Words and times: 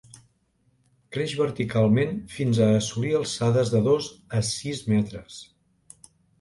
Creix 1.17 1.35
verticalment 1.41 2.15
fins 2.37 2.63
a 2.69 2.71
assolir 2.79 3.13
alçades 3.21 3.75
de 3.77 3.85
dos 3.91 4.11
a 4.41 4.45
sis 4.51 4.85
metres. 4.97 5.41